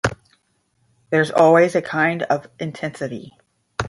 [1.11, 3.37] There’s always a kind of intensity.